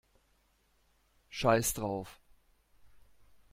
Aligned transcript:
Scheiß 1.29 1.75
drauf! 1.75 2.19